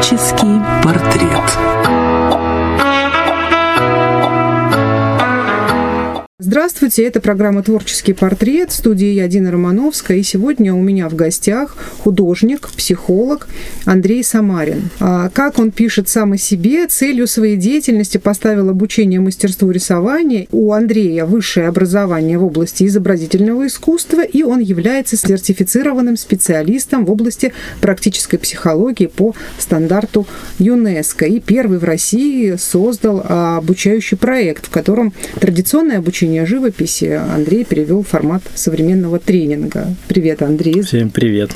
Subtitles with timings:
[0.00, 0.99] Творческий портрет.
[6.70, 11.16] Здравствуйте, это программа «Творческий портрет», в студии я, Дина Романовская, и сегодня у меня в
[11.16, 13.48] гостях художник, психолог
[13.86, 14.88] Андрей Самарин.
[15.00, 20.46] А, как он пишет сам о себе, целью своей деятельности поставил обучение мастерству рисования.
[20.52, 27.52] У Андрея высшее образование в области изобразительного искусства, и он является сертифицированным специалистом в области
[27.80, 30.24] практической психологии по стандарту
[30.60, 31.24] ЮНЕСКО.
[31.26, 37.64] И первый в России создал а, обучающий проект, в котором традиционное обучение обучения живописи Андрей
[37.64, 39.94] перевел формат современного тренинга.
[40.08, 40.82] Привет, Андрей.
[40.82, 41.50] Всем привет.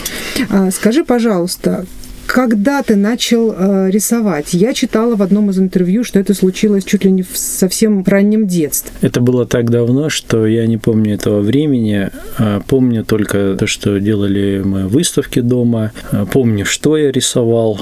[0.49, 1.85] А, скажи, пожалуйста,
[2.27, 4.55] когда ты начал э, рисовать?
[4.55, 8.47] Я читала в одном из интервью, что это случилось чуть ли не в совсем раннем
[8.47, 8.93] детстве.
[9.01, 12.11] Это было так давно, что я не помню этого времени.
[12.39, 15.93] А помню только то, что делали мы выставки дома.
[16.11, 17.81] А помню, что я рисовал.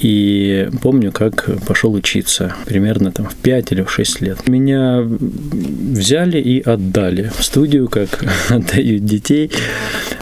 [0.00, 2.54] И помню, как пошел учиться.
[2.66, 4.48] Примерно там в 5 или в 6 лет.
[4.48, 9.50] Меня взяли и отдали в студию, как отдают детей.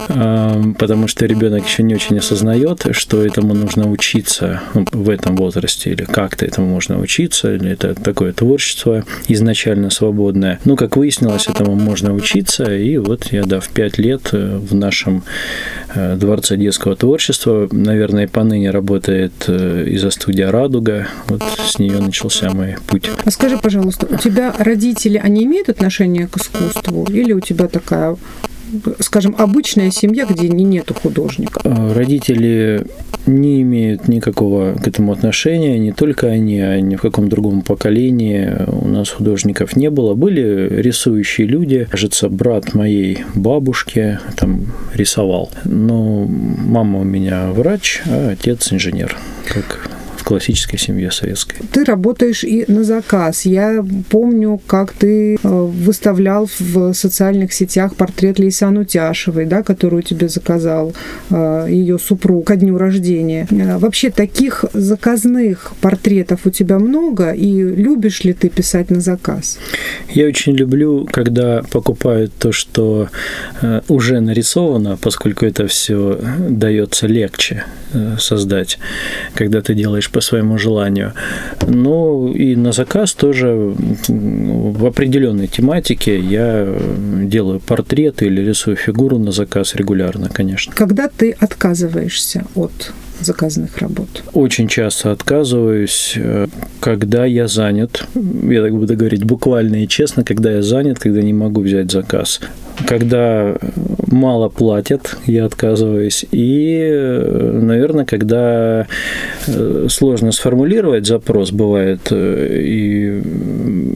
[0.09, 5.11] А, потому что ребенок еще не очень осознает, что это этому нужно учиться ну, в
[5.11, 10.59] этом возрасте, или как-то этому можно учиться, или это такое творчество изначально свободное.
[10.65, 14.75] Ну, как выяснилось, этому можно учиться, и вот я, да, в пять лет э, в
[14.75, 15.23] нашем
[15.95, 22.51] э, Дворце детского творчества, наверное, поныне работает э, из-за студия «Радуга», вот с нее начался
[22.51, 23.11] мой путь.
[23.25, 28.17] А скажи, пожалуйста, у тебя родители, они имеют отношение к искусству, или у тебя такая
[29.01, 31.61] скажем, обычная семья, где не нету художника?
[31.65, 32.87] А, родители
[33.27, 38.53] не имеют никакого к этому отношения, не только они, а ни в каком другом поколении
[38.69, 40.15] у нас художников не было.
[40.15, 48.31] Были рисующие люди, кажется, брат моей бабушки там рисовал, но мама у меня врач, а
[48.31, 49.96] отец инженер, как
[50.27, 51.57] классической семье советской.
[51.71, 53.47] Ты работаешь и на заказ.
[53.47, 60.29] Я помню, как ты э, выставлял в социальных сетях портрет Лейсан Утяшевой, да, которую тебе
[60.29, 60.95] заказал
[61.31, 63.47] э, ее супруг ко дню рождения.
[63.53, 69.59] Э, вообще таких заказных портретов у тебя много, и любишь ли ты писать на заказ?
[70.13, 73.09] Я очень люблю, когда покупают то, что
[73.89, 77.65] уже нарисовано, поскольку это все дается легче
[78.19, 78.79] создать,
[79.35, 81.13] когда ты делаешь по своему желанию.
[81.67, 83.75] Ну и на заказ тоже
[84.09, 86.67] в определенной тематике я
[87.25, 90.73] делаю портреты или рисую фигуру на заказ регулярно, конечно.
[90.75, 94.09] Когда ты отказываешься от заказанных работ?
[94.33, 96.17] Очень часто отказываюсь,
[96.81, 98.07] когда я занят.
[98.15, 102.41] Я так буду говорить буквально и честно, когда я занят, когда не могу взять заказ.
[102.87, 103.57] Когда
[104.07, 106.27] мало платят, я отказываюсь.
[106.31, 107.21] И,
[107.53, 108.87] наверное, когда
[109.47, 113.19] э, сложно сформулировать запрос, бывает, э, и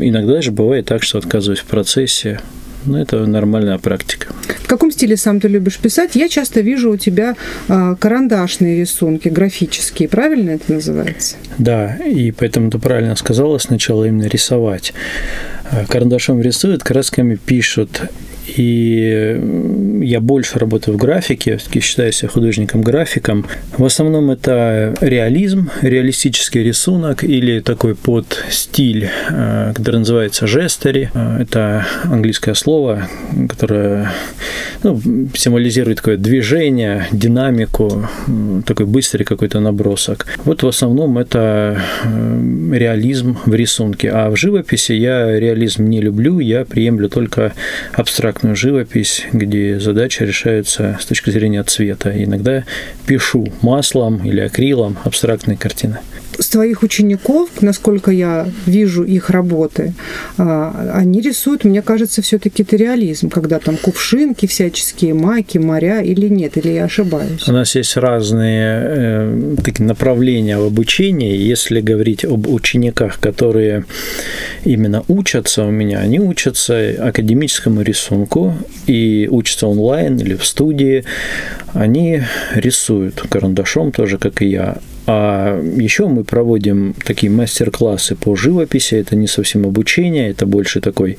[0.01, 2.41] иногда же бывает так, что отказываюсь в процессе.
[2.87, 4.29] Ну, это нормальная практика.
[4.63, 6.15] В каком стиле сам ты любишь писать?
[6.15, 7.37] Я часто вижу у тебя
[7.69, 10.09] а, карандашные рисунки, графические.
[10.09, 11.37] Правильно это называется?
[11.59, 14.93] Да, и поэтому ты правильно сказала сначала именно рисовать.
[15.71, 18.03] А, карандашом рисуют, красками пишут.
[18.57, 23.47] И я больше работаю в графике, все-таки считаю себя художником-графиком.
[23.77, 31.11] В основном это реализм, реалистический рисунок или такой под стиль, э, который называется жестери.
[31.15, 33.09] Э, это английское слово,
[33.49, 34.13] которое
[34.83, 35.01] ну,
[35.35, 38.09] символизирует такое движение, динамику,
[38.67, 40.27] такой быстрый какой-то набросок.
[40.45, 44.11] Вот в основном это э, реализм в рисунке.
[44.11, 47.53] А в живописи я реализм не люблю, я приемлю только
[48.41, 52.11] абстрактную живопись, где задача решается с точки зрения цвета.
[52.11, 52.65] Иногда
[53.07, 55.99] пишу маслом или акрилом абстрактные картины
[56.41, 59.93] с твоих учеников, насколько я вижу их работы,
[60.39, 66.29] а, они рисуют, мне кажется, все-таки это реализм, когда там кувшинки всяческие, маки, моря или
[66.29, 67.47] нет, или я ошибаюсь?
[67.49, 71.37] У нас есть разные э, такие направления в обучении.
[71.37, 73.85] Если говорить об учениках, которые
[74.65, 78.55] именно учатся у меня, они учатся академическому рисунку
[78.87, 81.05] и учатся онлайн или в студии.
[81.75, 82.23] Они
[82.55, 84.79] рисуют карандашом тоже, как и я.
[85.07, 88.95] А еще мы проводим такие мастер-классы по живописи.
[88.95, 91.19] Это не совсем обучение, это больше такой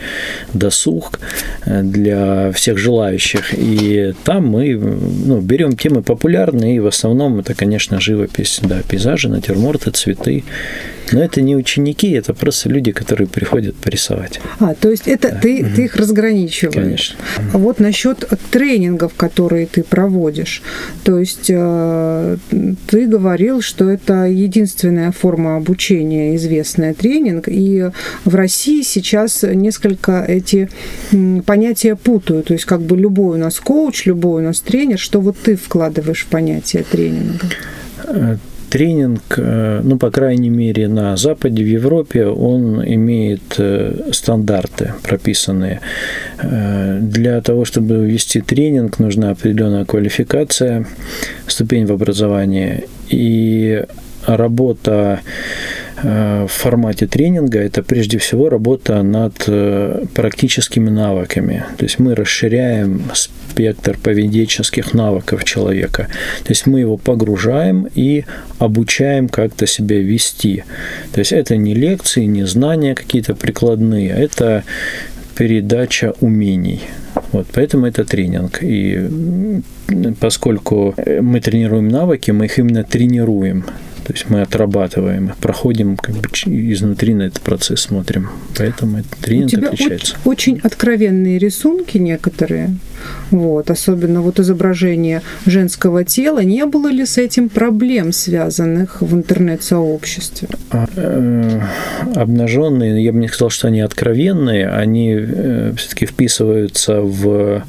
[0.54, 1.20] досуг
[1.66, 3.54] э, для всех желающих.
[3.58, 9.30] И там мы ну, берем темы популярные, и в основном это, конечно, живопись, да, пейзажи,
[9.30, 10.44] натюрморты, цветы.
[11.12, 14.40] Но это не ученики, это просто люди, которые приходят порисовать.
[14.60, 15.40] А, то есть это да.
[15.40, 15.76] ты, угу.
[15.76, 16.76] ты их разграничиваешь.
[16.76, 17.16] Конечно.
[17.54, 20.62] А вот насчет тренингов, которые ты проводишь.
[21.04, 22.38] То есть э,
[22.88, 27.90] ты говорил, что это единственная форма обучения, известная тренинг, и
[28.26, 30.70] в России сейчас несколько эти
[31.46, 32.48] понятия путают.
[32.48, 35.56] То есть как бы любой у нас коуч, любой у нас тренер, что вот ты
[35.56, 37.48] вкладываешь в понятие тренинга?
[38.72, 45.82] Тренинг, э, ну, по крайней мере, на Западе, в Европе, он имеет э, стандарты прописанные.
[46.42, 50.86] Э, для того, чтобы вести тренинг, нужна определенная квалификация,
[51.48, 53.84] ступень в образовании и
[54.26, 55.22] работа
[56.04, 59.36] в формате тренинга это прежде всего работа над
[60.14, 61.64] практическими навыками.
[61.78, 66.08] То есть мы расширяем спектр поведенческих навыков человека.
[66.44, 68.26] То есть мы его погружаем и
[68.58, 70.64] обучаем как-то себя вести.
[71.14, 74.64] То есть это не лекции, не знания какие-то прикладные, это
[75.36, 76.82] передача умений.
[77.32, 78.60] Вот, поэтому это тренинг.
[78.64, 79.62] И
[80.20, 83.66] поскольку мы тренируем навыки, мы их именно тренируем.
[84.12, 88.30] То есть мы отрабатываем проходим как бы изнутри на этот процесс, смотрим.
[88.58, 90.16] Поэтому этот тренинг У тебя отличается.
[90.26, 92.76] Очень, очень откровенные рисунки некоторые.
[93.30, 96.40] Вот, особенно вот изображение женского тела.
[96.44, 100.50] Не было ли с этим проблем, связанных в интернет-сообществе?
[100.72, 101.62] А, э,
[102.14, 107.64] обнаженные, я бы не сказал, что они откровенные, они э, все-таки вписываются в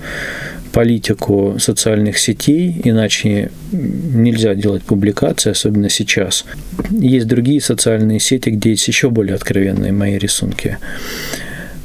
[0.73, 6.45] политику социальных сетей, иначе нельзя делать публикации, особенно сейчас.
[6.91, 10.79] Есть другие социальные сети, где есть еще более откровенные мои рисунки.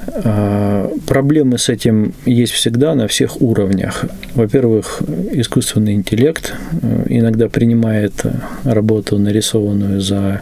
[0.08, 4.06] А, проблемы с этим есть всегда на всех уровнях.
[4.36, 5.02] Во-первых,
[5.32, 8.14] искусственный интеллект э, иногда принимает
[8.64, 10.42] работу, нарисованную за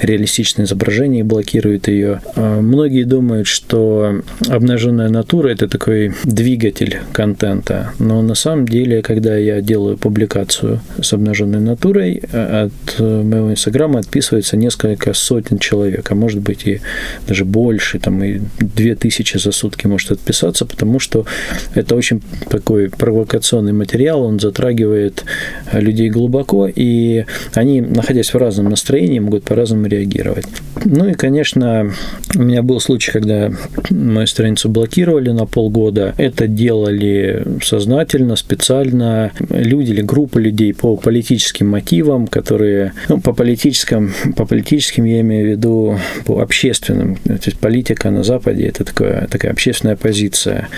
[0.00, 2.20] реалистичное изображение, и блокирует ее.
[2.34, 9.36] А, многие думают, что обнаженная натура– это такой двигатель контента, но на самом деле, когда
[9.36, 16.40] я делаю публикацию с обнаженной натурой, от моего инстаграма отписывается несколько сотен человек, а может
[16.40, 16.80] быть и
[17.26, 21.26] даже больше, там и две тысячи за сутки может отписаться, потому что
[21.74, 25.24] это очень такой провокационный материал, он затрагивает
[25.72, 27.24] людей глубоко, и
[27.54, 30.46] они, находясь в разном настроении, могут по-разному реагировать.
[30.84, 31.92] Ну и, конечно,
[32.34, 33.50] у меня был случай, когда
[33.90, 36.14] мою страницу блокировали на полгода.
[36.18, 44.12] Это делали сознательно, специально люди или группа людей по политическим мотивам, которые, ну, по политическим,
[44.36, 47.16] по политическим я имею в виду по общественным.
[47.16, 50.68] То есть политика на Западе– это такая, такая общественная позиция.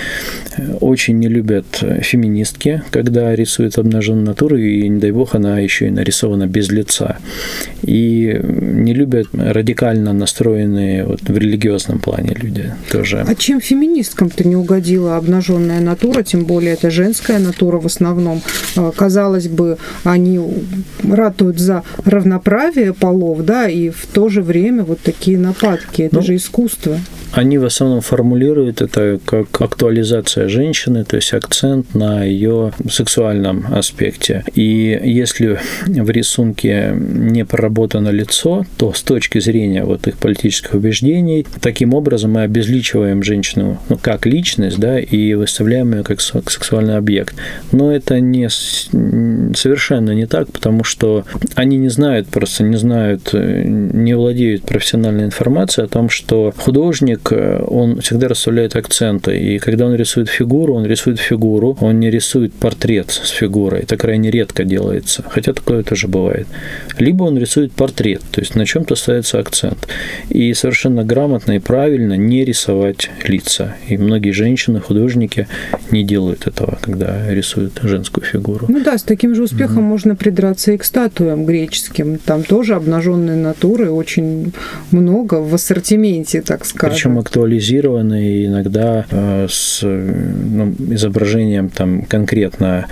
[0.81, 1.67] Очень не любят
[2.00, 7.19] феминистки, когда рисуют обнаженную натуру, и, не дай бог, она еще и нарисована без лица.
[7.82, 13.25] И не любят радикально настроенные вот, в религиозном плане люди тоже.
[13.26, 18.43] А чем феминисткам-то не угодила обнаженная натура, тем более это женская натура в основном?
[18.76, 20.41] А, казалось бы, они
[21.02, 26.02] ратуют за равноправие полов, да, и в то же время вот такие нападки.
[26.02, 26.99] Это ну, же искусство.
[27.32, 34.44] Они в основном формулируют это как актуализация женщины, то есть акцент на ее сексуальном аспекте.
[34.55, 41.47] И если в рисунке не проработано лицо, то с точки зрения вот их политических убеждений,
[41.61, 47.35] таким образом мы обезличиваем женщину ну, как личность, да, и выставляем ее как сексуальный объект.
[47.73, 51.25] Но это не совершенно не так, потому что
[51.55, 57.33] они не знают, просто не знают, не владеют профессиональной информацией о том, что художник,
[57.76, 59.38] он всегда расставляет акценты.
[59.38, 63.80] И когда он рисует фигуру, он рисует фигуру, он не рисует портрет с фигурой.
[63.80, 66.47] Это крайне редко делается, хотя такое тоже бывает.
[66.99, 69.88] Либо он рисует портрет, то есть на чем-то ставится акцент.
[70.30, 73.76] И совершенно грамотно и правильно не рисовать лица.
[73.88, 75.47] И многие женщины, художники
[75.90, 78.66] не делают этого, когда рисуют женскую фигуру.
[78.68, 79.88] Ну да, с таким же успехом mm-hmm.
[79.88, 82.18] можно придраться и к статуям греческим.
[82.18, 84.52] Там тоже обнаженные натуры очень
[84.90, 86.95] много в ассортименте, так скажем.
[86.95, 87.18] Причем
[87.66, 92.87] актуализированные иногда э, с ну, изображением там конкретно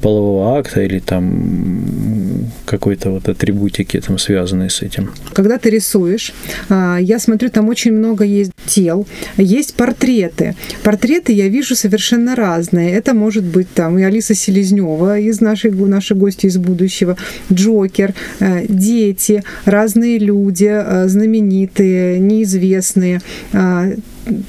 [0.00, 5.10] полового акта или там какой-то вот атрибутики там связанные с этим.
[5.32, 6.32] Когда ты рисуешь,
[6.68, 10.54] а, я смотрю, там очень много есть тел, есть портреты.
[10.82, 12.92] Портреты я вижу совершенно разные.
[12.92, 17.16] Это может быть там и Алиса Селезнева из нашей, нашей гости из будущего,
[17.52, 23.20] Джокер, э, дети, разные люди, э, знаменитые, неизвестные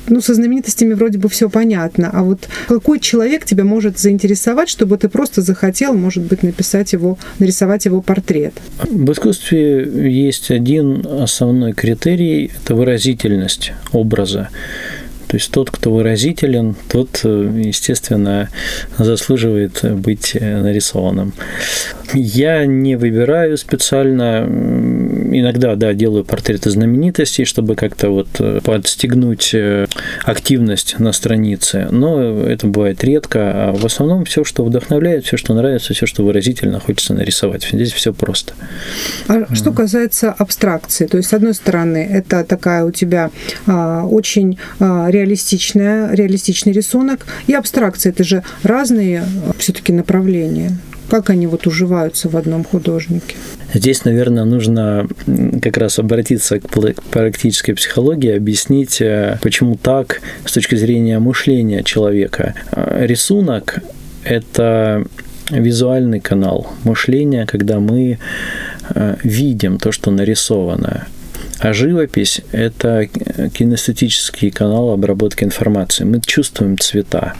[0.08, 4.98] ну, со знаменитостями вроде бы все понятно, а вот какой человек тебя может заинтересовать, чтобы
[4.98, 8.54] ты просто захотел, может быть, написать его, нарисовать его портрет?
[8.90, 14.50] В искусстве есть один основной критерий– это выразительность образа.
[15.34, 18.50] То есть тот, кто выразителен, тот, естественно,
[19.00, 21.34] заслуживает быть нарисованным.
[22.14, 24.46] Я не выбираю специально.
[24.46, 29.88] Иногда, да, делаю портреты знаменитостей, чтобы как-то вот э, подстегнуть э,
[30.24, 31.88] активность на странице.
[31.90, 33.70] Но это бывает редко.
[33.70, 37.68] А в основном все, что вдохновляет, все, что нравится, все, что выразительно, хочется нарисовать.
[37.72, 38.54] Здесь все просто.
[39.28, 39.56] А mm.
[39.56, 43.32] что касается абстракции, то есть, с одной стороны, это такая у тебя
[43.66, 50.78] а, очень а, реалистичная, реалистичный рисунок, и абстракция это же разные а, все-таки направления.
[51.10, 53.36] Как они вот уживаются в одном художнике?
[53.74, 55.08] Здесь, наверное, нужно
[55.62, 56.68] как раз обратиться к
[57.12, 62.56] практической психологии, объяснить, э, почему так с точки зрения мышления человека.
[62.72, 63.80] Э, рисунок–
[64.24, 65.06] это
[65.50, 68.18] визуальный канал мышления, когда мы
[68.96, 71.08] э, видим то, что нарисовано.
[71.64, 73.08] А живопись– это
[73.54, 76.04] кинестетический канал обработки информации.
[76.04, 77.36] Мы чувствуем цвета,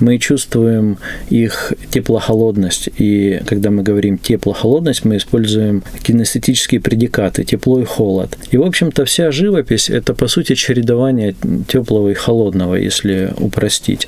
[0.00, 0.98] мы чувствуем
[1.30, 2.90] их тепло-холодность.
[2.98, 8.36] И когда мы говорим тепло-холодность, мы используем кинестетические предикаты– тепло и холод.
[8.50, 11.34] И, в общем-то, вся живопись– это, по сути, чередование
[11.66, 14.06] теплого и холодного, если упростить.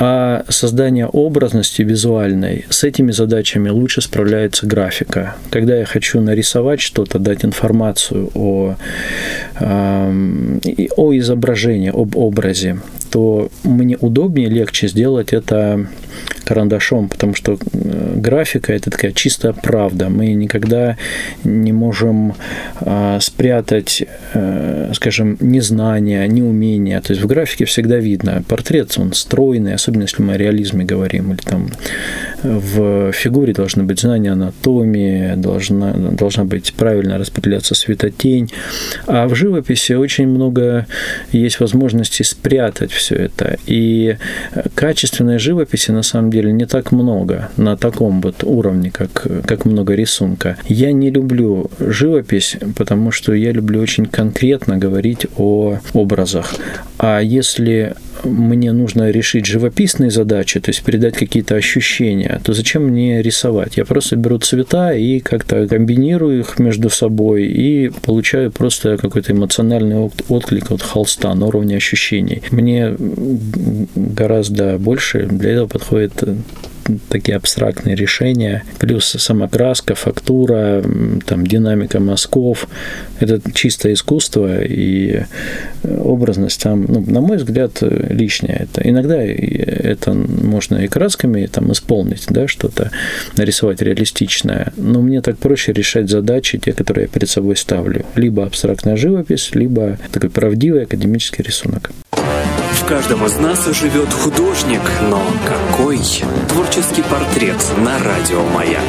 [0.00, 5.34] А создание образности визуальной, с этими задачами лучше справляется графика.
[5.50, 8.76] Когда я хочу нарисовать что-то, дать информацию о,
[9.60, 12.78] о изображении, об образе,
[13.10, 15.88] то мне удобнее, легче сделать это
[16.44, 20.08] карандашом, потому что э, графика это такая чистая правда.
[20.08, 20.96] Мы никогда
[21.44, 22.34] не можем
[22.80, 27.00] а, спрятать, а, скажем, незнание, неумение.
[27.00, 28.42] То есть в графике всегда видно.
[28.48, 31.68] Портрет, он стройный, особенно если мы о реализме говорим, или там
[32.42, 38.50] в фигуре должны быть знания анатомии, должна, должна быть правильно распределяться светотень.
[39.06, 40.86] А в живописи очень много
[41.32, 43.56] есть возможностей спрятать все это.
[43.66, 44.16] И
[44.74, 49.94] качественной живописи на самом деле не так много на таком вот уровне, как, как много
[49.94, 50.56] рисунка.
[50.68, 56.54] Я не люблю живопись, потому что я люблю очень конкретно говорить о образах.
[56.98, 63.22] А если мне нужно решить живописные задачи, то есть передать какие-то ощущения, то зачем мне
[63.22, 63.76] рисовать?
[63.76, 70.10] Я просто беру цвета и как-то комбинирую их между собой и получаю просто какой-то эмоциональный
[70.28, 72.42] отклик от холста на уровне ощущений.
[72.50, 72.96] Мне
[73.94, 76.22] гораздо больше для этого подходит
[77.08, 80.82] такие абстрактные решения, плюс самокраска, фактура,
[81.26, 82.68] там, динамика мазков.
[83.20, 85.22] Это чистое искусство, и
[85.82, 88.66] образность там, ну, на мой взгляд, лишняя.
[88.70, 92.90] Это, иногда это можно и красками там, исполнить, да, что-то
[93.36, 98.04] нарисовать реалистичное, но мне так проще решать задачи, те, которые я перед собой ставлю.
[98.14, 101.90] Либо абстрактная живопись, либо такой правдивый академический рисунок
[102.88, 104.80] каждом из нас живет художник,
[105.10, 105.98] но какой?
[106.48, 108.82] Творческий портрет на радио «Маяк».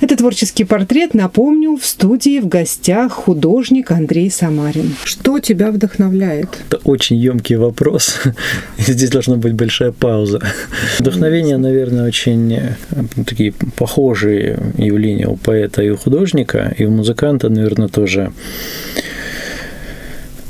[0.00, 4.94] Это творческий портрет, напомню, в студии в гостях художник Андрей Самарин.
[5.04, 6.48] Что тебя вдохновляет?
[6.70, 8.18] Это очень емкий вопрос.
[8.78, 10.40] Здесь должна быть большая пауза.
[10.98, 12.76] Вдохновение, наверное, очень э,
[13.26, 18.32] такие похожие явления у поэта и у художника, и у музыканта, наверное, тоже.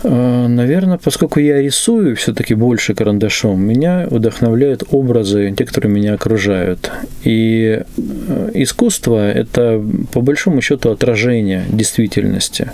[0.05, 6.91] А, наверное, поскольку я рисую все-таки больше карандашом, меня вдохновляют образы, те, которые меня окружают.
[7.25, 12.71] И э, искусство– это, по большому счету, отражение действительности.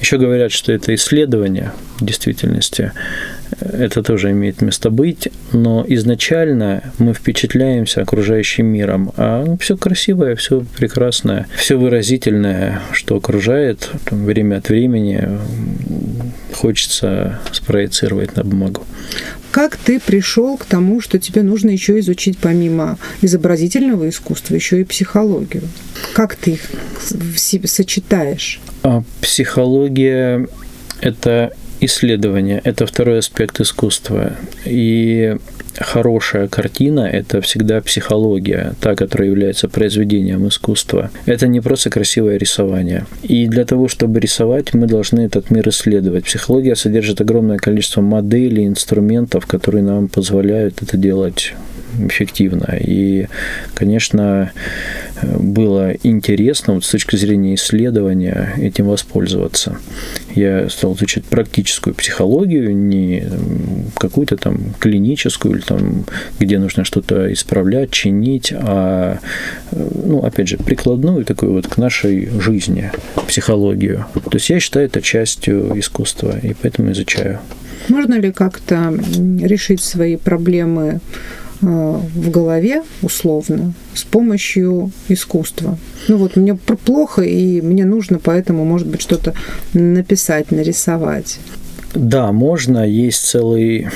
[0.00, 2.92] Еще говорят, что это исследование действительности.
[3.72, 10.64] Это тоже имеет место быть, но изначально мы впечатляемся окружающим миром, а все красивое, все
[10.76, 15.28] прекрасное, все выразительное, что окружает время от времени,
[16.54, 18.84] хочется спроецировать на бумагу.
[19.50, 24.84] Как ты пришел к тому, что тебе нужно еще изучить помимо изобразительного искусства, еще и
[24.84, 25.64] психологию?
[26.14, 26.60] Как ты их
[27.10, 28.60] в себе сочетаешь?
[28.82, 30.48] А психология–
[31.00, 31.52] это
[31.84, 34.32] исследование, это второй аспект искусства.
[34.64, 35.36] И
[35.76, 41.10] хорошая картина– это всегда психология, та, которая является произведением искусства.
[41.26, 43.06] Это не просто красивое рисование.
[43.22, 46.24] И для того, чтобы рисовать, мы должны этот мир исследовать.
[46.24, 51.54] Психология содержит огромное количество моделей, инструментов, которые нам позволяют это делать
[51.98, 52.76] эффективно.
[52.80, 53.28] И,
[53.74, 54.52] конечно,
[55.22, 59.78] было интересно вот с точки зрения исследования этим воспользоваться.
[60.34, 63.24] Я стал изучать практическую психологию, не
[63.98, 66.04] какую-то там клиническую, или там,
[66.40, 69.18] где нужно что-то исправлять, чинить, а,
[69.70, 72.90] ну, опять же, прикладную такую вот к нашей жизни
[73.28, 74.06] психологию.
[74.14, 77.40] То есть я считаю это частью искусства, и поэтому изучаю.
[77.88, 78.92] Можно ли как-то
[79.40, 81.00] решить свои проблемы
[81.62, 85.78] в голове условно с помощью искусства.
[86.08, 89.32] Ну вот мне плохо, и мне нужно поэтому, может быть, что-то
[89.72, 91.38] написать, нарисовать.
[91.94, 92.88] Да, можно.
[92.88, 93.88] Есть целый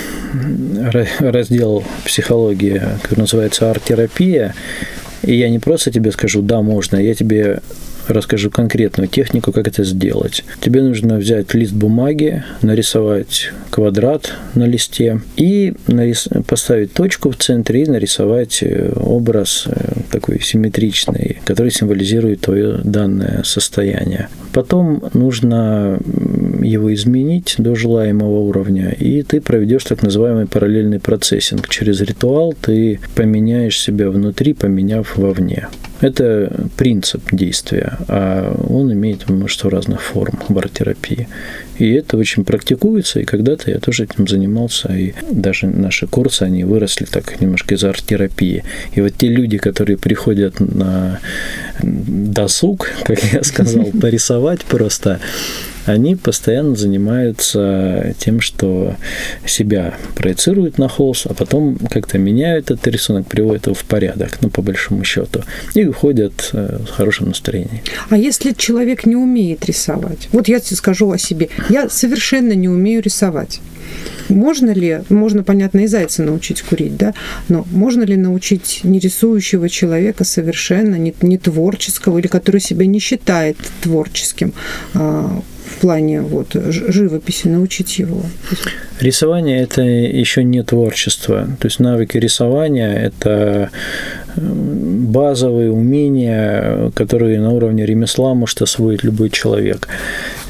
[1.18, 4.54] раздел психологии, который называется арт-терапия.
[5.22, 7.60] И я не просто тебе скажу, да, можно, я тебе
[8.08, 10.44] расскажу конкретную технику, как это сделать.
[10.60, 16.28] Тебе нужно взять лист бумаги, нарисовать квадрат на листе и нарис...
[16.46, 23.42] поставить точку в центре и нарисовать э, образ э, такой симметричный, который символизирует твое данное
[23.44, 24.28] состояние.
[24.56, 25.98] Потом нужно
[26.62, 31.68] его изменить до желаемого уровня, и ты проведешь так называемый параллельный процессинг.
[31.68, 35.68] Через ритуал ты поменяешь себя внутри, поменяв вовне.
[36.00, 41.28] Это принцип действия, а он имеет множество разных форм в арт-терапии.
[41.78, 46.64] И это очень практикуется, и когда-то я тоже этим занимался, и даже наши курсы, они
[46.64, 48.64] выросли так немножко из арт-терапии.
[48.94, 51.20] И вот те люди, которые приходят на
[51.82, 55.20] досуг, как я сказал, порисовать просто,
[55.86, 58.96] они постоянно занимаются тем, что
[59.46, 64.50] себя проецируют на холст, а потом как-то меняют этот рисунок, приводят его в порядок, ну,
[64.50, 65.42] по большому счету,
[65.74, 67.80] и уходят э, с хорошим настроением.
[68.10, 70.28] А если человек не умеет рисовать?
[70.32, 71.48] Вот я тебе скажу о себе.
[71.68, 73.60] Я совершенно не умею рисовать.
[74.28, 77.14] Можно ли, можно, понятно, и зайца научить курить, да,
[77.48, 83.56] но можно ли научить нерисующего человека совершенно не, не творческого или который себя не считает
[83.82, 84.52] творческим
[84.94, 88.22] а, в плане вот, живописи, научить его?
[89.00, 91.48] Рисование– это еще не творчество.
[91.60, 93.70] То есть навыки рисования– это
[94.36, 99.88] базовые умения, которые на уровне ремесла может освоить любой человек.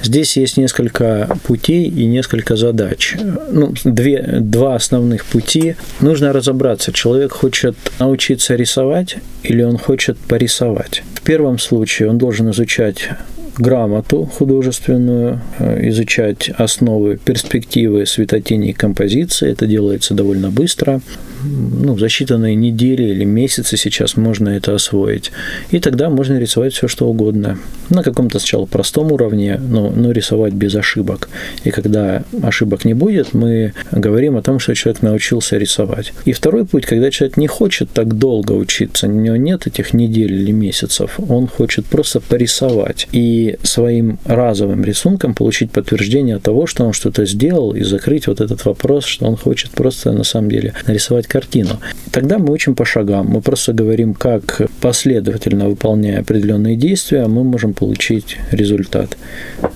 [0.02, 3.16] Здесь есть несколько путей и несколько задач.
[3.50, 5.74] Ну, две, два основных пути.
[6.00, 11.02] Нужно разобраться, человек хочет научиться рисовать или он хочет порисовать.
[11.14, 13.08] В первом случае он должен изучать
[13.58, 19.50] грамоту художественную, э, изучать основы перспективы светотени композиции.
[19.50, 21.00] Это делается довольно быстро
[21.44, 25.32] ну, за считанные недели или месяцы сейчас можно это освоить.
[25.70, 27.58] И тогда можно рисовать все, что угодно.
[27.90, 31.28] На каком-то сначала простом уровне, но, но рисовать без ошибок.
[31.64, 36.12] И когда ошибок не будет, мы говорим о том, что человек научился рисовать.
[36.24, 40.32] И второй путь, когда человек не хочет так долго учиться, у него нет этих недель
[40.32, 46.92] или месяцев, он хочет просто порисовать и своим разовым рисунком получить подтверждение того, что он
[46.92, 51.25] что-то сделал, и закрыть вот этот вопрос, что он хочет просто на самом деле нарисовать
[51.26, 51.80] картину.
[52.10, 53.28] Тогда мы учим по шагам.
[53.28, 59.16] Мы просто говорим, как последовательно выполняя определенные действия, мы можем получить результат.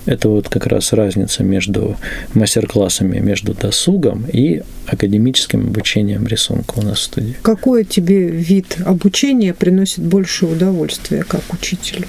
[0.05, 1.97] Это вот как раз разница между
[2.33, 7.35] мастер-классами, между досугом и академическим обучением рисунка у нас в студии.
[7.41, 12.07] Какой тебе вид обучения приносит больше удовольствия как учителю?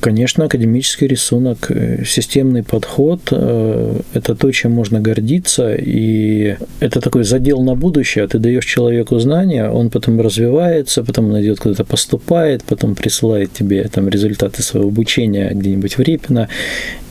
[0.00, 7.24] Конечно, академический рисунок, э, системный подход э,– это то, чем можно гордиться, и это такой
[7.24, 8.26] задел на будущее.
[8.26, 13.84] Ты даешь человеку знания, он потом развивается, потом он идет куда-то поступает, потом присылает тебе
[13.88, 16.48] там результаты своего обучения где-нибудь в Репино,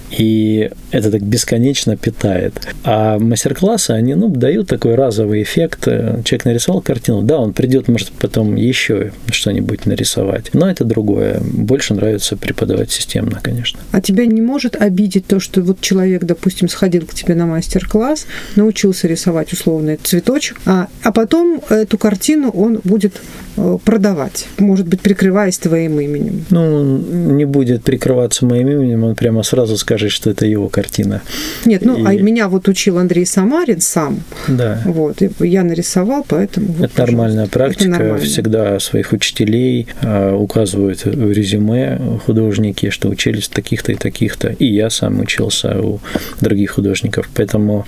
[0.10, 2.54] и это так бесконечно питает.
[2.84, 5.86] А мастер-классы, они, ну, дают такой разовый эффект.
[5.86, 11.42] Человек нарисовал картину, да, он придет, может, потом еще что-нибудь нарисовать, но это другое.
[11.42, 13.80] Больше нравится преподавать системно, конечно.
[13.92, 18.28] А тебя не может обидеть то, что вот человек, допустим, сходил к тебе на мастер-класс,
[18.56, 23.16] научился рисовать условный цветочек, а, а потом эту картину он будет
[23.58, 26.46] э, продавать, может быть, прикрываясь твоим именем?
[26.50, 31.22] Ну, не будет прикрываться моим именем, он прямо сразу скажет, скажет, что это его картина.
[31.66, 32.20] Нет, ну, а и...
[32.20, 34.22] а меня вот учил Андрей Самарин сам.
[34.48, 34.82] Да.
[34.86, 36.68] Вот, и я нарисовал, поэтому...
[36.68, 37.84] Вот, это нормальная практика.
[37.84, 38.26] Это нормально.
[38.26, 44.50] Всегда своих учителей а, указывают в резюме художники, что учились таких-то и таких-то.
[44.60, 46.00] И я сам учился у
[46.42, 47.28] других художников.
[47.34, 47.86] Поэтому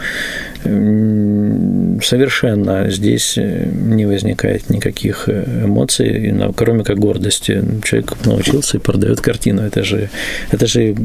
[0.64, 7.64] совершенно здесь не возникает никаких эмоций, кроме как гордости.
[7.84, 9.62] Человек научился и продает картину.
[9.62, 10.10] Это же,
[10.52, 10.96] это же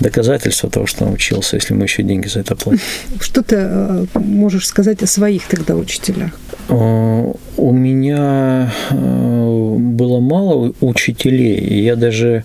[0.00, 2.80] доказательство того, что научился, если мы еще деньги за это платим.
[3.20, 6.32] Что ты э, можешь сказать о своих тогда учителях?
[6.68, 11.58] Э, у меня э, было мало учителей.
[11.58, 12.44] И я даже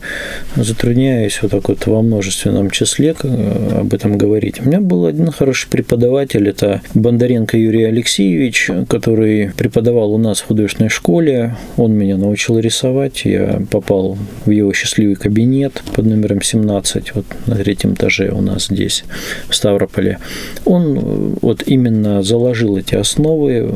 [0.56, 4.62] затрудняюсь вот так вот во множественном числе э, об этом говорить.
[4.62, 10.48] У меня был один хороший преподаватель, это Бондаренко Юрий Алексеевич, который преподавал у нас в
[10.48, 11.56] художественной школе.
[11.78, 13.26] Он меня научил рисовать.
[13.26, 18.68] Я попал в его счастливый кабинет под номером 17, вот на третьем этаже у нас
[18.68, 19.04] здесь,
[19.50, 20.20] в Ставрополе.
[20.66, 23.72] Он э, вот именно заложил эти основы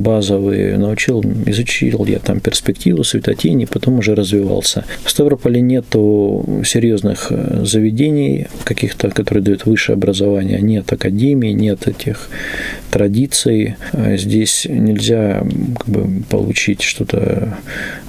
[0.00, 4.84] базовые, научил, изучил я там перспективу, светотени, потом уже развивался.
[5.04, 12.28] В Ставрополе нету серьезных э, заведений каких-то, которые дают высшее образование, нет академии, нет этих
[12.90, 13.76] традиций.
[13.92, 15.44] А здесь нельзя
[15.78, 17.56] как бы, получить что-то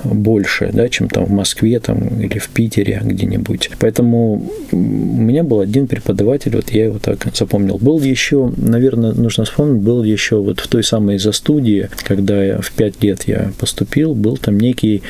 [0.03, 3.71] большее, да, чем там в Москве там, или в Питере где-нибудь.
[3.79, 7.77] Поэтому у меня был один преподаватель, вот я его так запомнил.
[7.77, 11.31] Был еще, наверное, нужно вспомнить, был еще вот в той самой за
[11.81, 15.01] студии, когда я в пять лет я поступил, был там некий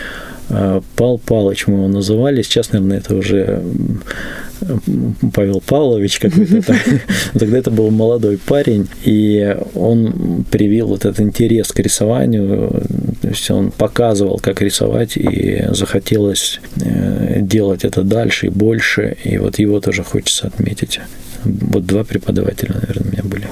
[0.49, 2.41] а, Пал Палыч мы его называли.
[2.41, 3.63] Сейчас, наверное, это уже
[5.33, 6.75] Павел Павлович какой-то.
[7.33, 12.83] Тогда это был молодой парень, и он привил вот этот интерес к рисованию.
[13.21, 19.17] То есть он показывал, как рисовать, и захотелось э, делать это дальше и больше.
[19.23, 20.99] И вот его тоже хочется отметить.
[21.43, 23.47] Вот два преподавателя, наверное, у меня были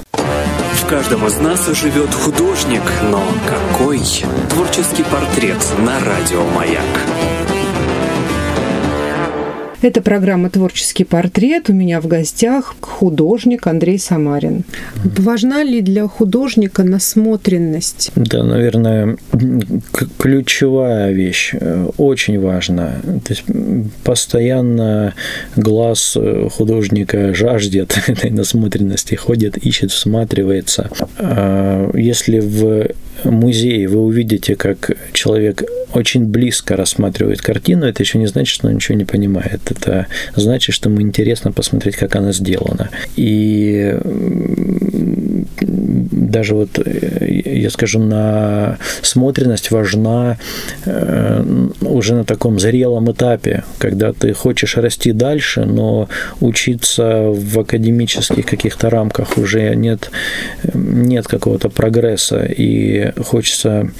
[0.90, 4.00] каждом из нас живет художник, но какой?
[4.48, 7.19] Творческий портрет на радио «Маяк».
[9.82, 11.70] Это программа «Творческий портрет».
[11.70, 14.64] У меня в гостях художник Андрей Самарин.
[15.02, 18.10] Важна ли для художника насмотренность?
[18.14, 19.16] Да, наверное,
[20.18, 21.54] ключевая вещь.
[21.54, 22.96] Э, очень важна.
[23.24, 23.44] То есть
[24.04, 25.14] постоянно
[25.56, 26.14] глаз
[26.52, 30.90] художника жаждет этой насмотренности, ходит, ищет, всматривается.
[31.18, 32.88] А если в
[33.24, 35.64] музее вы увидите, как человек
[35.94, 39.69] очень близко рассматривает картину, это еще не значит, что он ничего не понимает.
[39.70, 42.90] Это значит, что ему интересно посмотреть, как она сделана.
[43.16, 43.96] И
[45.62, 50.38] даже вот, э, я скажу, на смотренность важна
[50.84, 56.08] э, уже на таком зрелом этапе, когда ты хочешь расти дальше, но
[56.40, 60.10] учиться в академических каких-то рамках уже нет,
[60.74, 63.90] нет какого-то прогресса, и хочется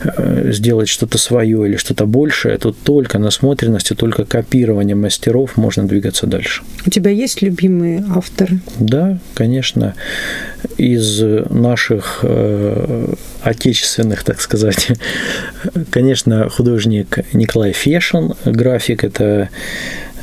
[0.00, 6.26] э, сделать что-то свое или что-то большее, то только насмотренностью, только копированием мастеров можно двигаться
[6.26, 6.62] дальше.
[6.86, 8.60] У тебя есть любимые авторы?
[8.78, 9.94] Да, конечно.
[10.82, 13.06] Из наших э,
[13.42, 14.88] отечественных, так сказать,
[15.90, 19.48] конечно, художник Николай Фешин, график, это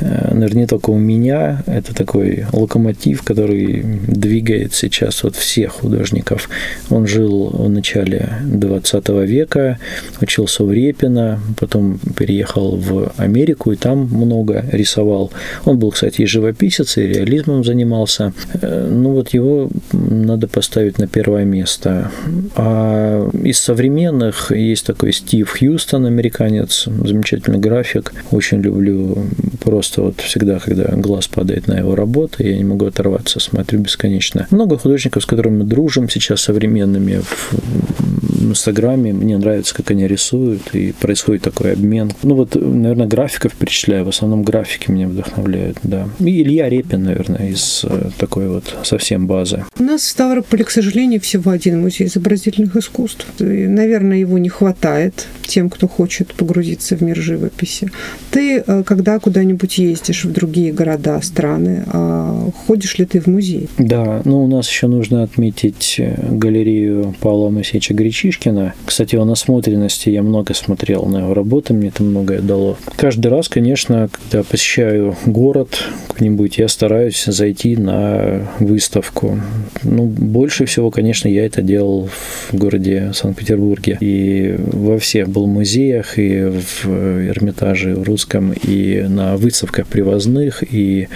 [0.00, 1.62] Э, наверное, не только у меня.
[1.66, 6.48] Это такой локомотив, который двигает сейчас вот всех художников.
[6.90, 9.78] Он жил в начале 20 века,
[10.20, 15.32] учился у Репина, потом переехал в Америку и там много рисовал.
[15.64, 18.32] Он был, кстати, и живописец, и реализмом занимался.
[18.60, 22.10] Э, ну вот его надо поставить на первое место.
[22.56, 23.09] А
[23.42, 28.12] из современных есть такой Стив Хьюстон, американец, замечательный график.
[28.30, 29.18] Очень люблю
[29.62, 34.46] просто вот всегда, когда глаз падает на его работу, я не могу оторваться, смотрю бесконечно.
[34.50, 38.09] Много художников, с которыми мы дружим сейчас современными в
[38.40, 42.12] Инстаграме, мне нравится, как они рисуют, и происходит такой обмен.
[42.22, 46.08] Ну вот, наверное, графиков перечисляю, в основном графики меня вдохновляют, да.
[46.18, 49.64] И Илья Репин, наверное, из э, такой вот совсем базы.
[49.78, 53.26] У нас в Ставрополе, к сожалению, всего один музей изобразительных искусств.
[53.40, 57.90] И, наверное, его не хватает тем, кто хочет погрузиться в мир живописи.
[58.30, 63.68] Ты, э, когда куда-нибудь ездишь в другие города, страны, а ходишь ли ты в музей?
[63.78, 67.94] Да, ну у нас еще нужно отметить э, галерею Павла Моисеевича
[68.30, 68.74] Гречишкина.
[68.86, 72.76] Кстати, о насмотренности я много смотрел на его работы, мне это многое дало.
[72.96, 79.40] Каждый раз, конечно, когда посещаю город какой-нибудь, я стараюсь зайти на выставку.
[79.82, 83.98] Ну, больше всего, конечно, я это делал в городе Санкт-Петербурге.
[84.00, 91.08] И во всех был музеях, и в Эрмитаже в русском, и на выставках привозных и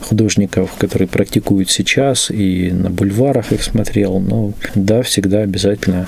[0.00, 4.18] художников, которые практикуют сейчас, и на бульварах их смотрел.
[4.20, 6.06] Ну, да, всегда обязательно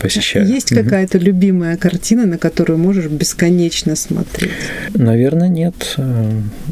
[0.00, 0.46] посещаю.
[0.46, 0.82] Есть угу.
[0.82, 4.50] какая-то любимая картина, на которую можешь бесконечно смотреть?
[4.94, 5.96] Наверное, нет.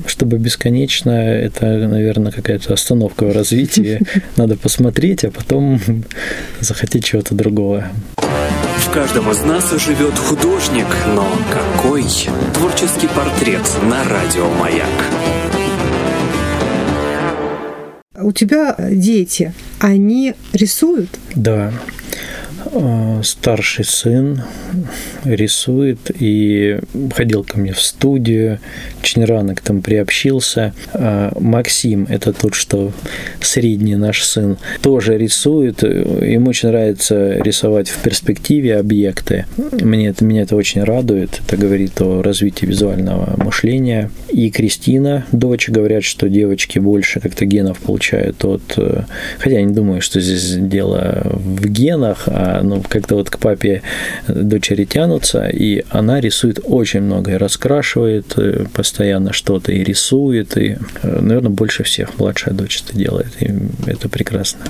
[0.06, 4.00] Чтобы бесконечно, это, наверное, какая-то остановка в развитии.
[4.36, 5.80] Надо посмотреть, а потом
[6.60, 7.88] захотеть чего-то другого.
[8.16, 12.04] В каждом из нас живет художник, но какой?
[12.54, 14.88] Творческий портрет на радио «Маяк».
[18.20, 21.10] У тебя дети, они рисуют?
[21.34, 21.72] Да.
[22.66, 24.42] Э, старший сын
[25.24, 26.78] рисует и
[27.14, 28.58] ходил ко мне в студию,
[29.02, 30.74] очень рано к этому приобщился.
[30.92, 32.92] Э, Максим, это тот, что
[33.40, 35.82] средний наш сын, тоже рисует.
[35.82, 39.46] Ему очень нравится рисовать в перспективе объекты.
[39.56, 41.40] Мне это, меня это очень радует.
[41.46, 44.10] Это говорит о развитии визуального мышления.
[44.30, 48.62] И Кристина, дочь, говорят, что девочки больше как-то генов получают от...
[48.76, 49.04] Э,
[49.38, 53.82] хотя я не думаю, что здесь дело в генах, а ну, как-то вот к папе
[54.28, 60.78] дочери тянутся, и она рисует очень много, и раскрашивает э, постоянно что-то, и рисует, и,
[61.02, 63.52] э, наверное, больше всех младшая дочь это делает, и
[63.86, 64.60] это прекрасно.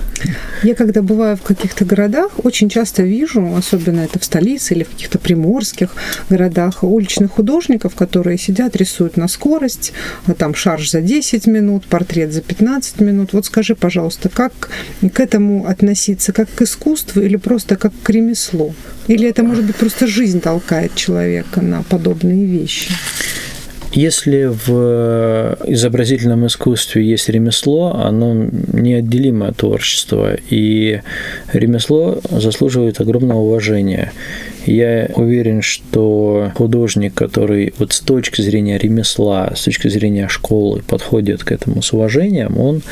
[0.62, 4.90] Я когда бываю в каких-то городах, очень часто вижу, особенно это в столице или в
[4.90, 5.90] каких-то приморских
[6.30, 9.92] городах, уличных художников, которые сидят, рисуют на скорость,
[10.26, 13.32] а там шарж за 10 минут, портрет за 15 минут.
[13.32, 14.70] Вот скажи, пожалуйста, как
[15.12, 18.74] к этому относиться, как к искусству или просто как к ремеслу?
[19.06, 22.90] Или это, может быть, просто жизнь толкает человека на подобные вещи?
[23.92, 31.00] Если в изобразительном искусстве есть ремесло, оно неотделимо от творчества, и
[31.52, 34.12] ремесло заслуживает огромного уважения.
[34.66, 41.44] Я уверен, что художник, который вот с точки зрения ремесла, с точки зрения школы подходит
[41.44, 42.82] к этому с уважением, он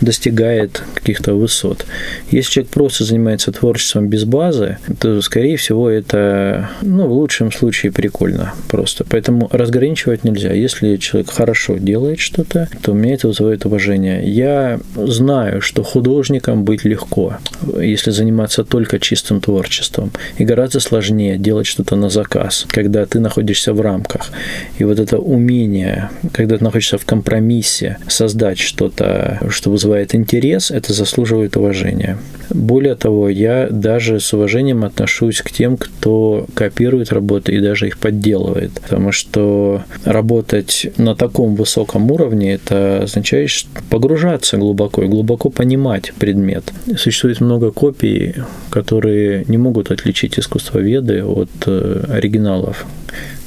[0.00, 1.86] достигает каких-то высот.
[2.30, 7.92] Если человек просто занимается творчеством без базы, то, скорее всего, это, ну, в лучшем случае
[7.92, 9.04] прикольно просто.
[9.08, 10.52] Поэтому разграничивать нельзя.
[10.52, 14.22] Если человек хорошо делает что-то, то мне это вызывает уважение.
[14.28, 17.36] Я знаю, что художником быть легко,
[17.80, 23.20] если заниматься только чистым творчеством, и гораздо сложнее сложнее делать что-то на заказ, когда ты
[23.20, 24.30] находишься в рамках.
[24.78, 30.92] И вот это умение, когда ты находишься в компромиссе, создать что-то, что вызывает интерес, это
[30.92, 32.16] заслуживает уважения.
[32.50, 37.98] Более того, я даже с уважением отношусь к тем, кто копирует работы и даже их
[37.98, 38.72] подделывает.
[38.72, 43.50] Потому что работать на таком высоком уровне, это означает
[43.90, 46.72] погружаться глубоко и глубоко понимать предмет.
[46.96, 48.34] Существует много копий,
[48.70, 52.86] которые не могут отличить искусствоведы переводы от э, оригиналов.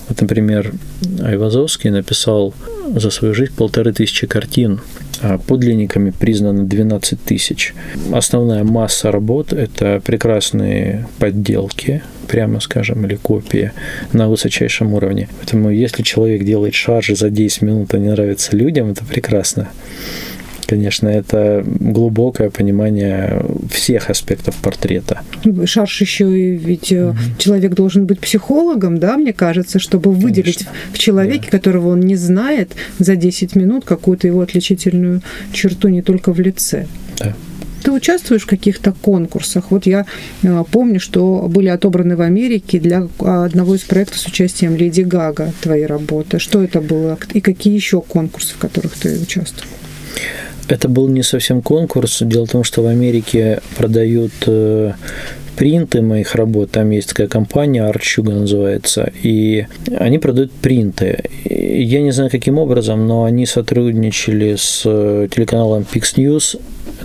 [0.09, 0.73] Вот, например,
[1.21, 2.53] Айвазовский написал
[2.95, 4.81] за свою жизнь полторы тысячи картин,
[5.21, 7.73] а подлинниками признано 12 тысяч.
[8.11, 13.71] Основная масса работ– это прекрасные подделки, прямо скажем, или копии
[14.11, 15.29] на высочайшем уровне.
[15.39, 19.69] Поэтому если человек делает шаржи за 10 минут, а не нравится людям, это прекрасно
[20.73, 25.21] конечно, это глубокое понимание всех аспектов портрета.
[25.65, 27.15] Шарш еще и ведь угу.
[27.37, 30.73] человек должен быть психологом, да, мне кажется, чтобы выделить конечно.
[30.91, 31.57] в человеке, да.
[31.57, 36.87] которого он не знает, за 10 минут какую-то его отличительную черту не только в лице.
[37.19, 37.35] Да.
[37.83, 39.69] Ты участвуешь в каких-то конкурсах?
[39.69, 40.07] Вот я
[40.41, 45.53] э, помню, что были отобраны в Америке для одного из проектов с участием Леди Гага
[45.61, 46.39] твои работы.
[46.39, 47.19] Что это было?
[47.33, 49.69] И какие еще конкурсы, в которых ты участвовал?
[50.67, 52.19] Это был не совсем конкурс.
[52.21, 54.93] Дело в том, что в Америке продают э,
[55.55, 56.71] принты моих работ.
[56.71, 59.65] Там есть такая компания, Арчуга называется, и
[59.97, 61.23] они продают принты.
[61.45, 66.59] Я не знаю, каким образом, но они сотрудничали с э, телеканалом Pix News,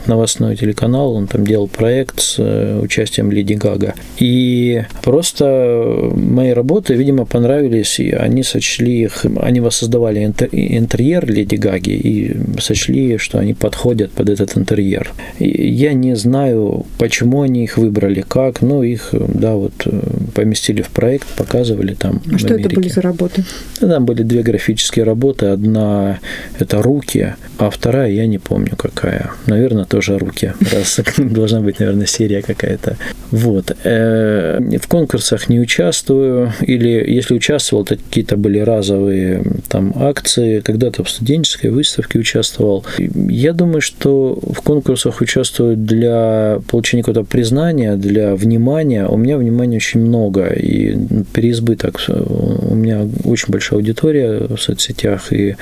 [0.07, 3.95] новостной телеканал, он там делал проект с э, участием Леди Гага.
[4.19, 11.91] И просто мои работы, видимо, понравились, и они сочли их, они воссоздавали интерьер Леди Гаги
[11.91, 15.13] и сочли, что они подходят под этот интерьер.
[15.39, 20.01] И я не знаю, почему они их выбрали, как, но их, да, вот э,
[20.35, 22.23] поместили в проект, показывали там.
[22.33, 23.45] А что это были за работы?
[23.81, 25.47] Там были две графические работы.
[25.47, 26.21] Одна–
[26.61, 29.33] это руки, а вторая я не помню какая.
[29.47, 32.97] Наверное, тоже руки, раз должна быть, наверное, серия какая-то.
[33.33, 33.77] Вот.
[33.85, 41.03] Э, в конкурсах не участвую, или если участвовал, то какие-то были разовые там акции, когда-то
[41.03, 42.85] в студенческой выставке участвовал.
[42.99, 49.07] Я думаю, что в конкурсах участвуют для получения какого-то признания, для внимания.
[49.07, 50.97] У меня внимания очень много, и
[51.33, 52.01] переизбыток.
[52.09, 55.57] У меня очень большая аудитория в соцсетях, и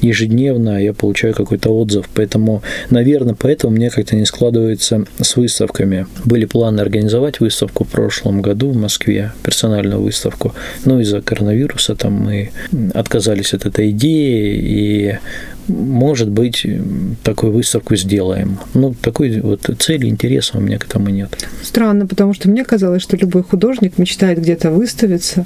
[0.00, 2.08] ежедневно я получаю какой-то отзыв.
[2.14, 6.06] Поэтому, наверное, поэтому меня как-то не складывается с выставками.
[6.24, 10.54] Были планы организовать выставку в прошлом году в Москве, персональную выставку,
[10.84, 12.50] но из-за коронавируса там мы
[12.94, 15.18] отказались от этой идеи, и
[15.68, 16.66] может быть,
[17.22, 18.58] такую выставку сделаем.
[18.74, 21.30] Ну, такой вот цели, интереса у меня к этому нет.
[21.62, 25.44] Странно, потому что мне казалось, что любой художник мечтает где-то выставиться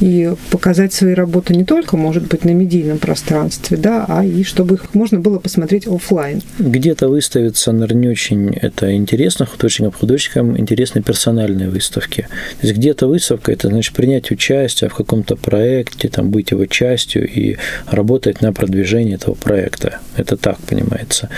[0.00, 4.76] и показать свои работы не только, может быть, на медийном пространстве, да, а и чтобы
[4.76, 6.42] их можно было посмотреть офлайн.
[6.58, 12.28] Где-то выставиться, наверное, не очень это интересно художникам, художникам интересны персональные выставки.
[12.60, 17.28] То есть где-то выставка– это значит принять участие в каком-то проекте, там, быть его частью
[17.28, 17.56] и
[17.90, 19.55] работать на продвижение этого проекта.
[20.16, 21.28] Это так понимается.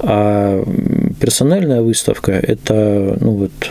[0.00, 0.62] А
[1.20, 3.70] персональная выставка– это ну, вот,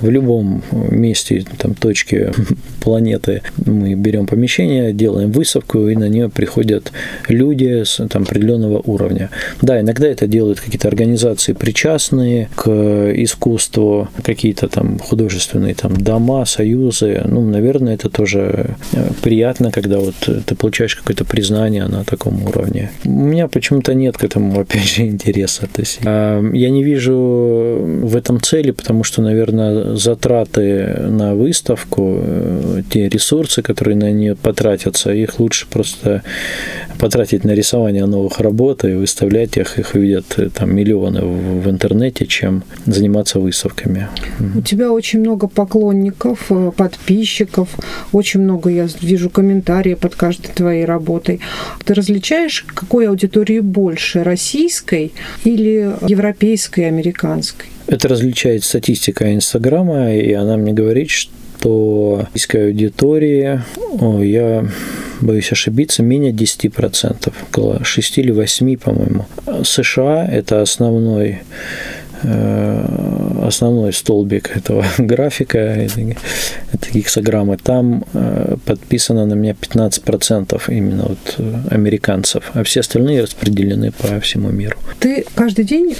[0.00, 2.32] в любом месте, там, точке
[2.80, 6.92] планеты мы берем помещение, делаем выставку, и на нее приходят
[7.28, 9.30] люди с там, определенного уровня.
[9.62, 12.68] Да, иногда это делают какие-то организации причастные к
[13.14, 17.22] искусству, какие-то там художественные там дома, союзы.
[17.24, 20.14] Ну, наверное, это тоже э, приятно, когда вот
[20.46, 22.90] ты получаешь какое-то признание на таком уровне.
[23.04, 25.68] У меня почему-то нет к этому, опять же, интереса.
[25.72, 32.18] То есть, э, я не вижу в этом цели, потому что, наверное, затраты на выставку,
[32.22, 36.22] э, те ресурсы, которые на нее потратятся, их лучше просто
[36.98, 42.26] потратить на рисование новых работ и выставлять их, их видят э, там миллионы в интернете,
[42.26, 44.08] чем заниматься выставками.
[44.54, 47.68] У тебя очень много поклонников, э, подписчиков,
[48.12, 51.40] очень много, я вижу, комментариев под каждой твоей работой.
[51.84, 55.12] Ты различаешь, какой аудитории больше, российской
[55.44, 56.45] или европейской,
[56.84, 57.68] американской?
[57.86, 63.62] Это различает статистика Инстаграма, и она мне говорит, что российской аудитории,
[64.00, 64.66] о, я
[65.20, 69.26] боюсь ошибиться, менее 10%, около 6 или 8, по-моему.
[69.64, 71.40] США– это основной
[72.22, 81.54] основной столбик этого графика, этой гексограммы, там э, подписано на меня 15% именно вот э,
[81.70, 84.76] американцев, а все остальные распределены по всему миру.
[84.98, 85.94] Ты каждый день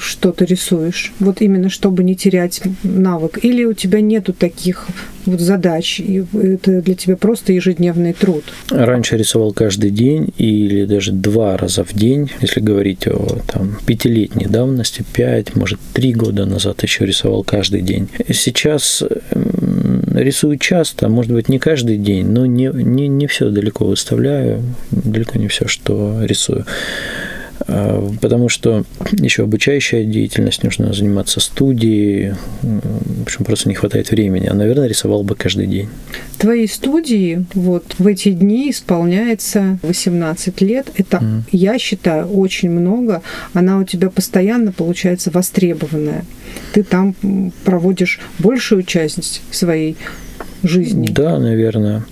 [0.00, 4.88] что-то рисуешь, вот именно чтобы не терять навык, или у тебя нету таких
[5.26, 8.44] вот задач, и это для тебя просто ежедневный труд?
[8.70, 14.46] Раньше рисовал каждый день или даже два раза в день, если говорить о там, пятилетней
[14.46, 18.08] давности, пять, может, три года назад еще рисовал каждый день.
[18.30, 19.02] Сейчас
[20.14, 25.38] рисую часто, может быть, не каждый день, но не, не, не все далеко выставляю, далеко
[25.38, 26.66] не все, что рисую.
[27.68, 34.46] А, потому что еще обучающая деятельность, нужно заниматься студией, в общем, просто не хватает времени.
[34.46, 35.88] А, наверное, рисовал бы каждый день.
[36.38, 40.88] Твоей студии вот в эти дни исполняется 18 лет.
[40.96, 41.42] Это, mm.
[41.52, 43.22] я считаю, очень много.
[43.54, 46.24] Она у тебя постоянно получается востребованная.
[46.72, 47.14] Ты там
[47.64, 49.96] проводишь большую часть своей
[50.62, 51.08] жизни.
[51.08, 52.04] Да, наверное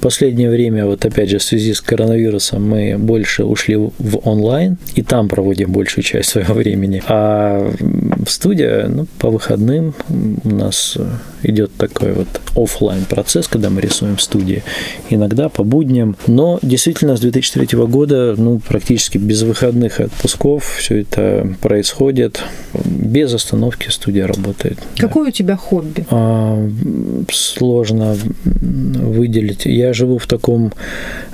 [0.00, 5.02] последнее время, вот опять же, в связи с коронавирусом, мы больше ушли в онлайн, и
[5.02, 7.02] там проводим большую часть своего времени.
[7.08, 9.94] А в студии, ну, по выходным
[10.44, 10.96] у нас
[11.42, 14.62] идет такой вот офлайн процесс, когда мы рисуем в студии,
[15.10, 16.16] иногда по будням.
[16.26, 22.42] Но действительно с 2003 года, ну, практически без выходных отпусков все это происходит.
[22.84, 24.78] Без остановки студия работает.
[24.96, 25.28] Какое да.
[25.28, 26.06] у тебя хобби?
[26.10, 26.68] А,
[27.30, 29.66] сложно выделить.
[29.66, 30.72] Я живу в таком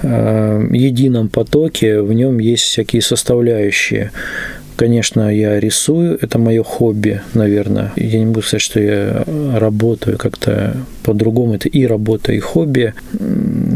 [0.02, 4.10] э, едином потоке, в нем есть всякие составляющие.
[4.76, 7.92] Конечно, я рисую, это мое хобби, наверное.
[7.96, 11.54] Я не могу сказать, что я работаю как-то по-другому.
[11.54, 12.94] Это и работа, и хобби.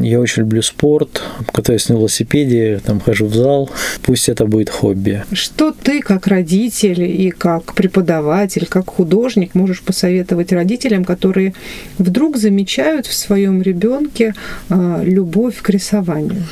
[0.02, 3.70] Я очень люблю спорт, катаюсь на велосипеде, там хожу в зал.
[4.02, 5.24] Пусть это будет хобби.
[5.32, 11.54] Что ты, как родитель и как преподаватель, как художник, можешь посоветовать родителям, которые
[11.98, 14.34] вдруг замечают в своем ребенке
[14.68, 16.42] а, любовь к рисованию?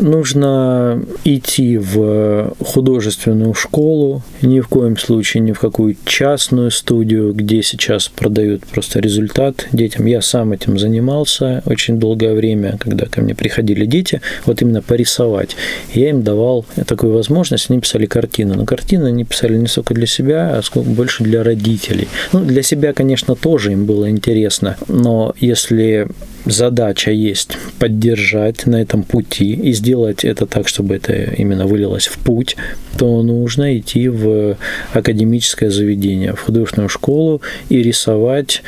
[0.00, 7.62] Нужно идти в художественную школу, ни в коем случае ни в какую частную студию, где
[7.62, 10.06] сейчас продают просто результат детям.
[10.06, 15.56] Я сам этим занимался очень долгое время, когда ко мне приходили дети, вот именно порисовать.
[15.92, 18.54] Я им давал такую возможность, они писали картины.
[18.54, 22.08] Но картины они писали не столько для себя, а сколько больше для родителей.
[22.32, 26.08] Ну, для себя, конечно, тоже им было интересно, но если
[26.44, 32.18] задача есть поддержать на этом пути и сделать это так, чтобы это именно вылилось в
[32.18, 32.56] путь,
[32.98, 34.56] то нужно идти в
[34.92, 38.62] академическое заведение, в художественную школу и рисовать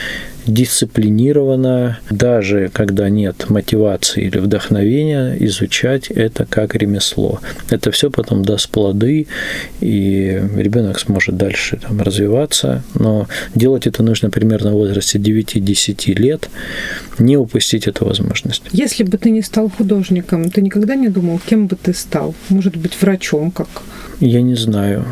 [0.46, 7.40] дисциплинированно, даже когда нет мотивации или вдохновения, изучать это как ремесло.
[7.70, 9.26] Это все потом даст плоды,
[9.80, 16.48] и ребенок сможет дальше там, развиваться, но делать это нужно примерно в возрасте 9-10 лет,
[17.18, 18.62] не упустить эту возможность.
[18.72, 22.34] Если бы ты не стал художником, ты никогда не думал, кем бы ты стал?
[22.48, 23.68] Может быть, врачом, как
[24.22, 25.04] я не знаю.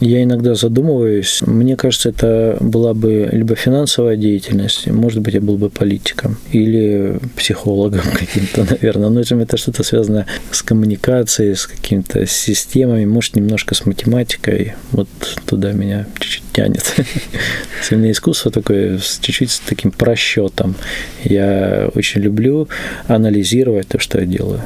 [0.00, 1.42] Я иногда задумываюсь.
[1.46, 3.85] Мне кажется, это была бы либо финансовая
[4.16, 9.08] деятельность, может быть, я был бы политиком или психологом каким-то, наверное.
[9.08, 14.74] Но это что-то связано с коммуникацией, с какими-то системами, может, немножко с математикой.
[14.92, 15.08] Вот
[15.46, 16.94] туда меня чуть-чуть тянет.
[17.90, 20.74] Меня искусство такое, чуть-чуть с таким просчетом.
[21.22, 22.68] Я очень люблю
[23.06, 24.62] анализировать то, что я делаю.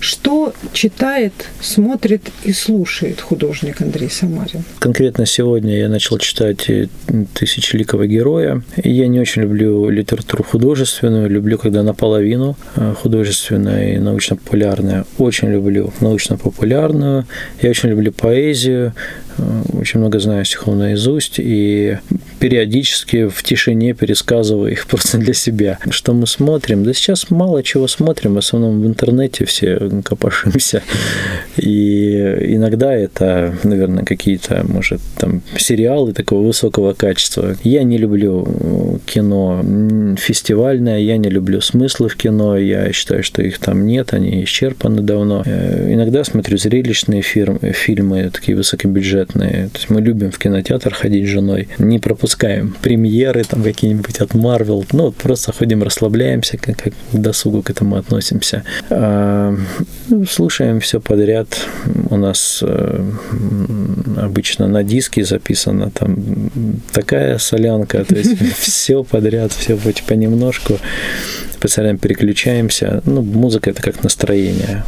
[0.00, 4.64] Что читает, смотрит и слушает художник Андрей Самарин?
[4.78, 6.68] Конкретно сегодня я начал читать
[7.34, 8.62] «Тысячеликого героя».
[8.82, 15.04] Я не очень люблю литературу художественную, люблю, когда наполовину э, художественная и научно-популярная.
[15.18, 17.26] Очень люблю научно-популярную.
[17.60, 18.92] Я очень люблю поэзию,
[19.38, 21.98] Э, очень много знаю стихов наизусть и
[22.38, 25.78] периодически в тишине пересказываю их просто для себя.
[25.90, 26.84] Что мы смотрим?
[26.84, 29.61] Да сейчас мало чего смотрим, в основном в интернете все
[30.04, 30.82] копошимся.
[31.56, 32.16] И
[32.54, 37.56] иногда это, наверное, какие-то, может, там сериалы такого высокого качества.
[37.62, 39.62] Я не люблю кино
[40.18, 45.02] фестивальное, я не люблю смыслы в кино, я считаю, что их там нет, они исчерпаны
[45.02, 45.42] давно.
[45.44, 49.68] Э, иногда смотрю зрелищные фильмы, такие высокобюджетные.
[49.72, 54.30] То есть мы любим в кинотеатр ходить с женой, не пропускаем премьеры там какие-нибудь от
[54.30, 58.64] Marvel, ну вот просто ходим, расслабляемся, как, как к досугу к этому относимся.
[58.90, 59.51] А,
[60.28, 61.66] слушаем все подряд.
[62.10, 63.10] У нас э,
[64.16, 66.16] обычно на диске записано там
[66.92, 70.78] такая солянка, то есть все подряд, все понемножку
[71.62, 73.02] специально переключаемся.
[73.06, 74.84] Ну, музыка это как настроение.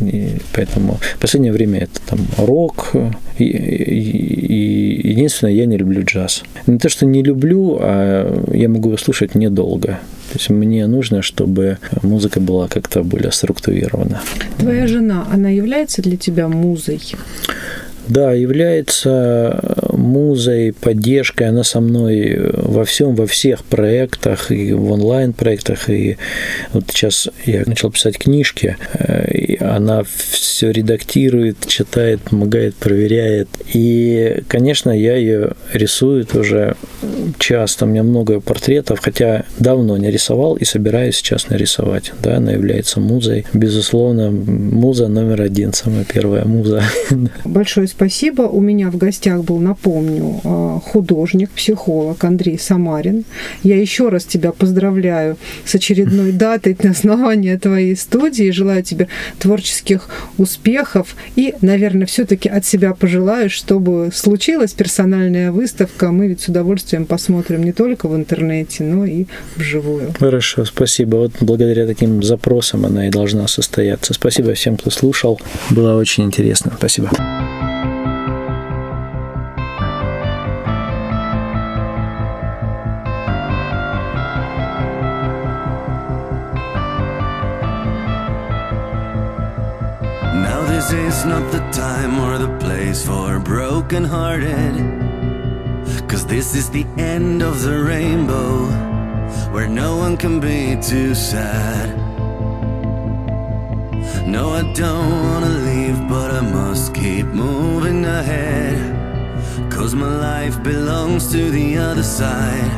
[0.00, 2.92] И поэтому в последнее время это там рок.
[3.36, 4.00] И, и,
[4.46, 6.44] и единственное, я не люблю джаз.
[6.66, 9.98] Не то, что не люблю, а я могу его слушать недолго.
[10.28, 14.20] То есть мне нужно, чтобы музыка была как-то более структурирована.
[14.58, 17.00] Твоя жена, она является для тебя музой?
[18.08, 19.60] Да, является
[20.08, 21.48] музой, поддержкой.
[21.48, 25.90] Она со мной во всем, во всех проектах, и в онлайн-проектах.
[25.90, 26.16] И
[26.72, 33.48] вот сейчас я начал писать книжки, э, и она все редактирует, читает, помогает, проверяет.
[33.72, 36.76] И, конечно, я ее рисую тоже
[37.38, 37.84] часто.
[37.84, 42.12] У меня много портретов, хотя давно не рисовал и собираюсь сейчас нарисовать.
[42.22, 43.46] Да, она является музой.
[43.52, 46.82] Безусловно, муза номер один, самая первая муза.
[47.44, 48.42] Большое спасибо.
[48.42, 49.97] У меня в гостях был, напомню,
[50.44, 53.24] а, художник, психолог Андрей Самарин.
[53.62, 58.50] Я еще раз тебя поздравляю с очередной датой на основании твоей студии.
[58.50, 66.10] Желаю тебе творческих успехов и, наверное, все-таки от себя пожелаю, чтобы случилась персональная выставка.
[66.10, 69.26] Мы ведь с удовольствием посмотрим не только в интернете, но и
[69.56, 70.12] вживую.
[70.18, 71.16] Хорошо, спасибо.
[71.16, 74.14] Вот благодаря таким запросам она и должна состояться.
[74.14, 75.40] Спасибо всем, кто слушал.
[75.70, 76.72] Было очень интересно.
[76.76, 77.10] Спасибо.
[92.38, 94.74] The place for broken-hearted.
[96.08, 98.66] Cause this is the end of the rainbow
[99.52, 101.96] Where no one can be too sad.
[104.26, 108.78] No, I don't wanna leave, but I must keep moving ahead.
[109.72, 112.70] Cause my life belongs to the other side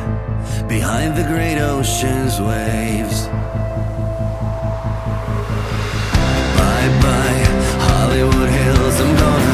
[0.67, 3.27] Behind the great ocean's waves.
[6.57, 7.45] Bye bye,
[7.87, 9.01] Hollywood Hills.
[9.01, 9.50] I'm gonna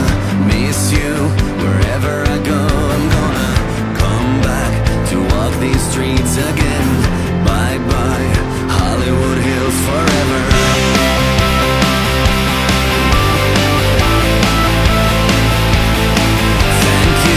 [6.17, 6.87] streets again.
[7.45, 8.33] Bye bye,
[8.69, 10.41] Hollywood Hills forever.
[16.83, 17.27] Thank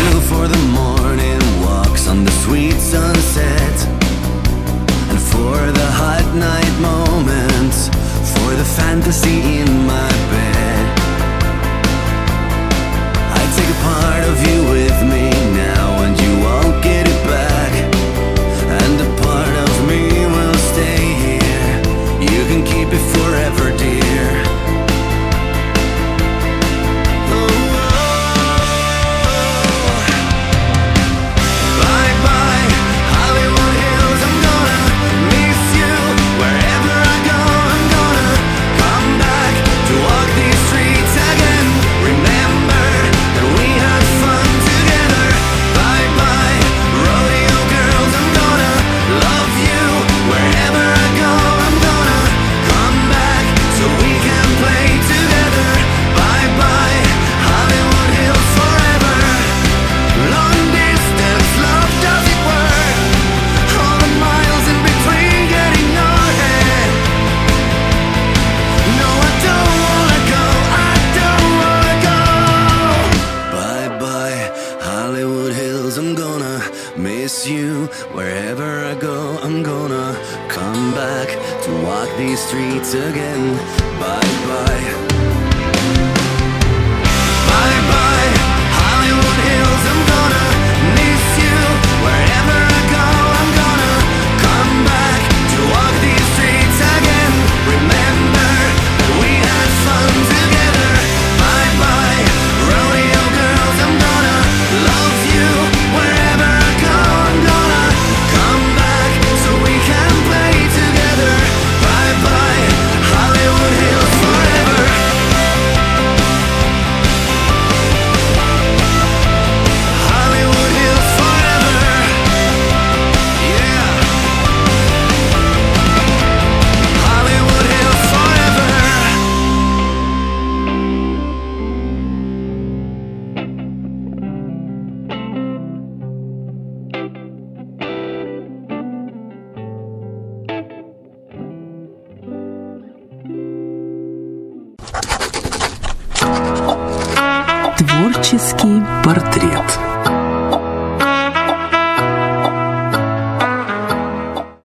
[78.51, 80.13] Wherever I go, I'm gonna
[80.49, 81.29] come back
[81.63, 83.57] to walk these streets again.
[84.01, 85.20] Bye bye.